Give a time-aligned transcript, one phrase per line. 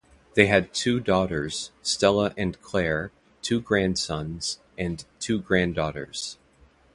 [0.33, 3.11] They had two daughters, Stella and Claire,
[3.43, 6.39] two grandsons and two granddaughters.